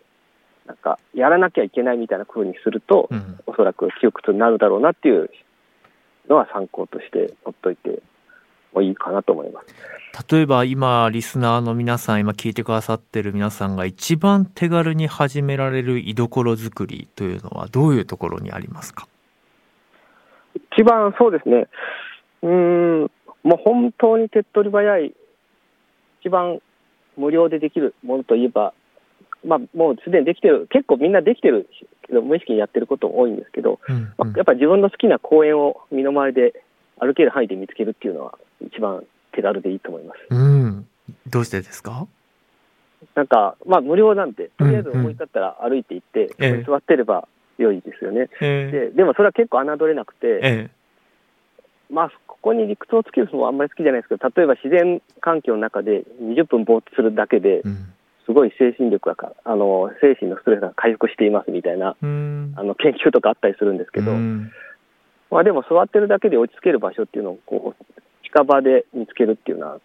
[0.66, 3.40] なんか、やらなきゃいけないみたいな風にすると、うん。
[3.48, 5.30] おそらく窮屈になるだろうなっていう
[6.30, 8.02] のは参考として取っといて
[8.74, 9.76] もいいかなと思います。
[10.32, 19.08] 例えば今リスナーの皆さん今聞いてくださってる皆さんが一番手軽に始められる居所作りというのはどういうところにありますか？
[20.54, 21.68] 一番そうですね、
[22.44, 23.12] うーん、
[23.44, 25.14] もう本当に手っ取り早い、
[26.22, 26.60] 一番
[27.18, 28.74] 無料でできるものといえば、
[29.46, 31.68] まあ、もうすでにできてる、結構みんなできてる
[32.06, 36.64] けど、無意識にやってること多いんですけど、うんまあやっぱり自分の好きな公園を身の回りで
[37.00, 40.20] 歩ける範囲で見つけるっていうのは、一番手軽でいいと思います。
[40.30, 40.88] うん。
[41.28, 42.08] どうしてですか？
[43.16, 47.28] なんか、まあ無料なんで、とりあえず思い立ったら歩いて行って、ええそこに座ってれば
[47.58, 48.30] 良いですよね。
[48.42, 50.70] えで、でもそれは結構侮れなくて、え
[51.92, 57.62] まあここに理屈をつけるのもあんまり好きじゃないですけど、例えば自然環境の中で20分ぼーっとするだけで。
[58.24, 62.54] すごい精神力がか、あの、精神のストレスが回復していますみたいな、うん。
[62.56, 64.52] あの、研究とかあったりするんですけど、うん
[65.32, 67.86] まあでも座ってるだけで落ち着ける場所っていうのをこう
[68.24, 69.80] 近場で見つけるっていうのは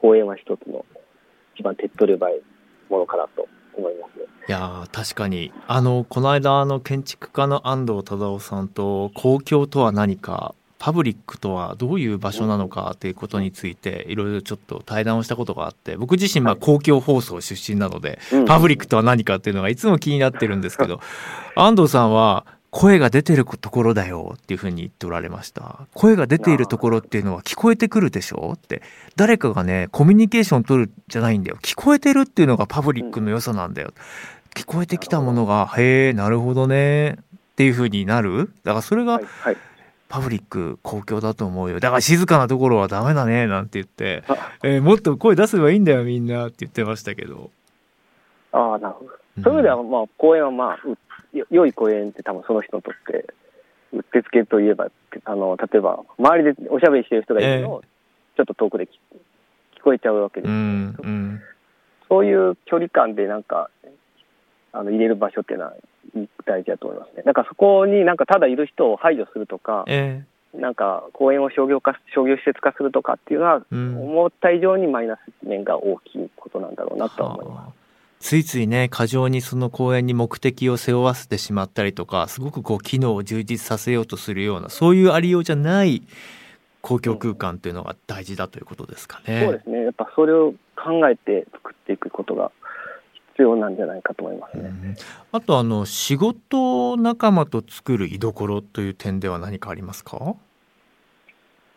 [0.00, 0.84] 公園は一つの
[1.56, 2.40] 一番手っ取り早い
[2.88, 4.24] ものかなと思いますね。
[4.48, 18.44] いやー確かにあのこの間あの建築家の安藤忠雄さんと公共とは何かパブリックとはどういう場所なのかということについていろいろちょっと対談をしたことがあって僕自身公共放送出身なのでうん。
[18.46, 21.00] パブリックとは何かっていうのがいつも気になってるんですけど
[21.56, 25.86] 安藤さんは声が出てるところだよっていうふうに言っておられました。
[25.94, 28.82] 声が出ているところっていうのは聞こえてくるでしょって。
[29.16, 31.56] 誰かがねコミュニケーション取るじゃないんだよ。
[31.62, 33.94] 聞こえてるっていうのがパブリックの良さなんだよ、
[34.54, 37.14] 聞こえてきたものがへえなるほどねっ
[37.56, 38.52] ていうふうになる。
[38.64, 39.56] だからそれがはい、はい。
[40.08, 41.80] パブリック公共だと思うよ。
[41.80, 44.52] だから静かなところはダメだねなんて言って、あ。
[44.62, 47.50] えーもっと声出せばいいんだよみんなって言ってましたけど、
[48.52, 49.10] ああ、なるほど。
[49.42, 50.78] そういう意味では、まあ、公園はまあ、
[51.50, 53.26] 良い公園って多分その人にとって、
[53.92, 54.88] うってつけといえば、
[55.24, 57.82] あの、例えば、周りでおしゃべりしてる人がいるのを、
[58.36, 58.88] ちょっと遠くで聞
[59.78, 61.40] 聞こえちゃうわけですうんうん。
[62.08, 63.70] そういう距離感でなんか、
[64.72, 65.74] あの、入れる場所っていうのは
[66.46, 67.22] 大事だと思いますね。
[67.24, 77.56] なんかそこになんかただいる人を排除するとか、えなんか公園を商業化、商業施設化するとかっていうのは、ーうん思った以上にマイナス面が大きいことなんだろうなとは思います。
[77.56, 77.88] はあ
[78.20, 86.02] ついついね過剰にその公園に目的を背負わせてしまったりとかすごくこう機能を充実させようとするようなそういうありようじゃない
[86.80, 89.42] 公共空間っていうのが大事だということですかね。
[89.44, 89.84] そうですね。
[89.84, 92.50] やっぱそれを考えて作っていくことが
[93.38, 94.64] 必要なんじゃないかと思いますね。
[94.64, 94.96] うん
[95.30, 100.34] あとあの仕事仲間と作る居所という点では何かありますか？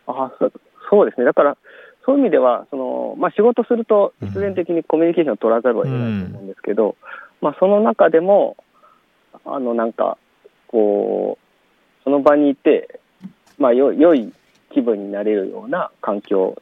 [0.08, 0.50] あそ
[0.90, 1.26] そうですね。
[1.26, 1.56] だから、
[2.04, 6.96] そういう意味では、その、まあ、仕事すると必然的にコミュニケーションを取らざるを得ないと思うんですけど、
[7.40, 8.56] まあ、その中でも、
[9.46, 10.18] あの、なんか、
[10.66, 13.00] こう、その場にいて、
[13.58, 14.32] まあ、よ良い
[14.70, 16.60] 気分になれるような環境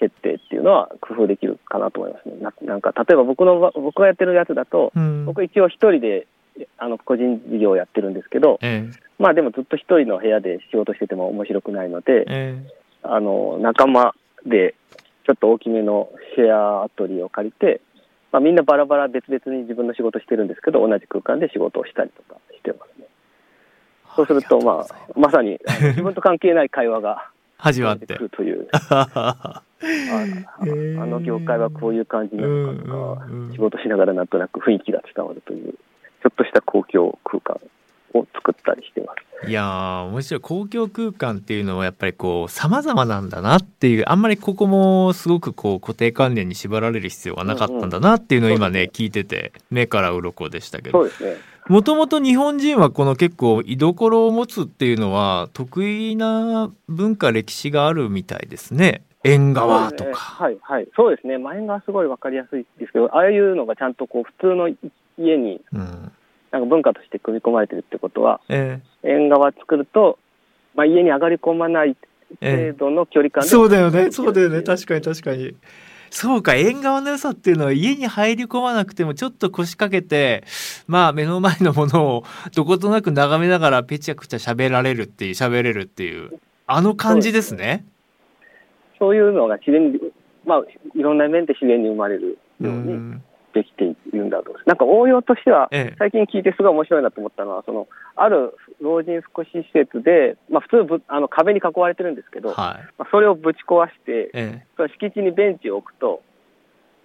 [0.00, 2.36] 設定っていうのは工夫できるかなと思いますね。
[2.40, 6.26] ななんか、例えば僕の場、僕がやってるやつだと、うん僕一応一人で、
[6.78, 14.14] あの、個人事業をやってるんですけど、えまあでもずっと一人の部屋で仕事してても面白くないのでえ、えあの、仲間
[14.46, 14.74] で、
[15.26, 17.80] ちょっと大きめのシェアアトリエを借りて、
[18.30, 23.06] まあ、みんなバラバラ別々に自分の仕事してるんですけど、同じ空間で仕事をしたりとかしてますね。
[24.16, 28.24] そうすると、まあ、まさに自分と関係ない会話が 始まってく。
[28.24, 28.68] るという、
[31.00, 37.60] あの業界はこういう感じなのかとか、うんうん仕事しながらなんとなく雰囲気が伝わるという、ちょっとした公共空間
[38.14, 39.48] を作ったりしてます。
[39.48, 51.36] いやー面白い公共空間っていうのはやっぱりこう様々なんだなっていうあんまりここもすごくこう固定観念に縛られる必要がなかったんだなっていうのを今ね、うんうん聞いてて目から鱗でしたけどそうですね。
[51.68, 60.14] もともと日本人はこの結構居所を持つっていうのは得意な文化歴史があるみたいですね縁側とか。
[60.14, 60.88] はい、はい。
[60.94, 61.38] そうですね。
[61.38, 64.68] 前がすごいわかりやすいですけど、ああいうのがちゃんとこう、普通の
[65.18, 66.12] 家に、うん
[66.54, 70.20] なんか文化として組み込まれてるってことは、え縁側作ると、
[70.76, 71.96] まあ、家に上がり込まない
[72.40, 75.56] ええ程度の距離え感で、そうだよねそうだよね確かに確かに。
[76.10, 80.44] そうか縁側の良さっていうのは家に入り込まなくてもちょっと腰掛けて
[80.86, 87.84] まあ目の前のものをどことなく眺めながらペチャクチャ喋られるっていう喋れるっていうあの感じですね。
[89.04, 90.00] そういうのが自然に、
[90.46, 90.62] まあ、
[90.94, 93.22] いろんな面で自然に生まれるうようにん。
[93.52, 94.56] できているんだと。
[94.64, 95.96] なんか応用としては、ええ。
[95.98, 97.86] 最近聞いてすごい面白いなと思ったのは、その、
[98.16, 102.56] ある老人福祉施設で、まあ普通ぶあの壁に囲われてるんですけど、はい。
[102.96, 106.22] まあ、それをぶち壊して、えその敷地にベンチを置くと、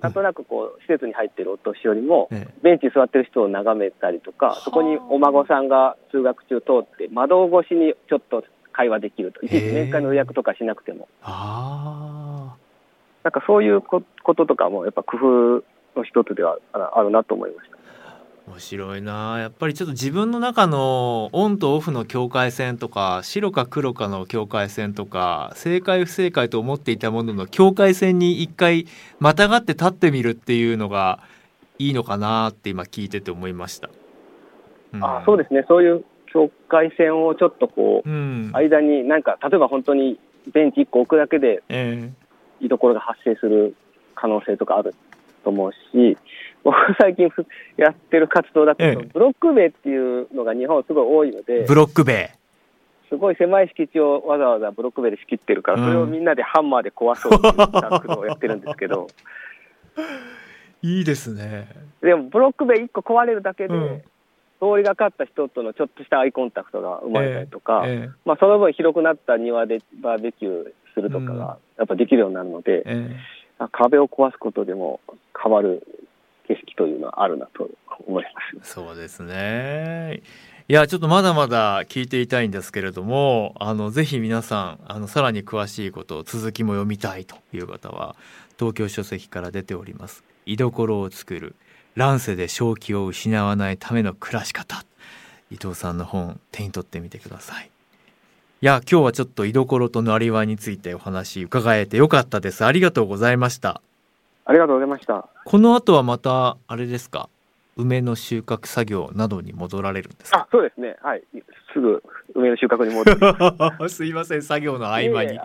[0.01, 2.53] なんとなくこう、施設に入ってるお年寄りも、ええ。
[2.63, 8.43] ベンチに座ってる人を眺めたりとか、そこにお孫さんが通学中通って、窓越しにちょっと
[8.79, 9.45] 会話できると。
[9.45, 11.09] いちいち面会の予約とかしなくても。
[11.21, 12.55] あ
[13.23, 17.75] なんかそういうここととかも、やっぱ工夫の一つではああるなと思いました。
[17.75, 28.87] あ面白いなやっぱりちょっと自分の中のオンとオフの境界線とか白か黒かの境界線とか正解不正解と思っていたものの境界線に一回
[29.19, 31.19] またがって立ってみるっていうのが
[31.77, 33.89] いいのかなって今聞いてて思いました。
[35.01, 40.19] あそうですね、そういう境界線をちょっとこう、うん、間になんか、例えば本当に
[40.53, 42.11] ベンチ1個置くだけで、え
[42.59, 43.75] 居所が発生する
[44.15, 44.93] 可能性とかある
[45.43, 46.17] と思うし、
[46.63, 47.29] 僕最近
[47.77, 52.31] やってる活動だと、ブロック塀っていうのが日本すごい多いので、ブロック塀。
[53.09, 59.07] すごい狭い敷地をわざわざブロック塀で仕切ってるから、それをみんなでハンマーで壊そうっていう活動をやってるんですけど。
[60.81, 61.67] いいですね。
[62.01, 64.01] でも、ブロック塀1個壊れるだけで、うん、
[64.59, 74.99] 通りがかった人とのちょっとしたアイコンタクトが生まれたりとか、えーえー、まあ、その分広くなった庭でバーベキューするとかがやっぱできるようになるので、えー、壁を壊すことでも
[75.41, 75.85] 変わる
[76.47, 77.69] 景色というのはあるなと
[78.05, 78.73] 思います。
[78.73, 80.21] そうですね。
[80.67, 88.15] いや、ちょっとまだまだ聞いていたいんですけれども、あの、ぜひ皆さん、あの、さらに詳しいことを続きも読みたいという方は、
[88.59, 90.23] 東京書籍から出ております。
[90.45, 91.55] 居所を作る、
[91.95, 94.83] 乱世で正気を失わないための暮らし方。
[95.51, 97.69] 伊藤さんの本、手に取ってみてください。
[98.61, 102.65] いや、今日はちょっと居所となりわいについてお話伺えてよかったです。
[102.65, 103.81] ありがとうございました。
[104.45, 105.27] ありがとうございました。
[105.45, 107.29] この後はまた、あれですか？
[107.77, 110.39] 梅の収穫作業などに戻られるんですか？
[110.39, 111.23] あそうですね、はい、
[111.73, 112.03] すぐ
[112.35, 113.15] 梅の収穫に戻
[113.79, 115.39] る すいません、作業の合間に。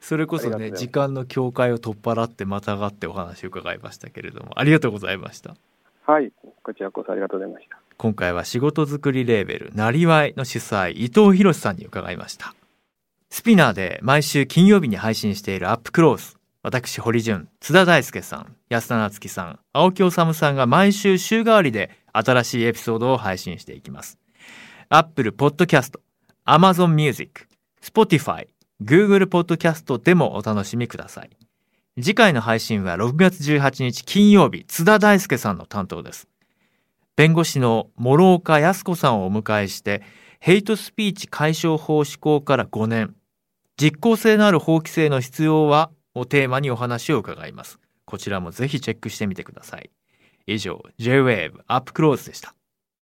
[0.00, 5.54] それこそね、時間の境界を取っ払ってまたがってお話を伺いましたけれども、ありがとうございました。
[6.12, 6.30] はい、
[6.62, 7.78] こちらこそありがとうございました。
[7.96, 12.54] 今回は仕事作りレーベル、なりわいの主催、伊藤博さんに伺いました。
[13.30, 16.36] スピナーで毎週金曜日に配信しているアップクロース。
[16.62, 24.18] 私、堀潤、津田大介さん、安田夏樹さん、青木治さんが毎週週替わりで新しいエピソードを配信していきます。
[24.90, 25.98] Apple Podcast、
[26.44, 27.46] Amazon Music、
[27.80, 28.48] Spotify、
[28.84, 31.30] Google Podcast でもお楽しみください。
[32.00, 36.26] 次回の配信は6月18日金曜日、津田大介さんの担当です。
[37.16, 40.02] 弁護士の諸岡康子さんをお迎えして、
[40.40, 43.14] ヘイトスピーチ解消法施行から5年、
[43.76, 47.78] 実効性のある法規制の必要はをテーマにお話を伺います。
[48.06, 49.90] こちらもぜひチェックしてみてください。
[50.46, 52.54] 以上、J-Wave アップクローズでした。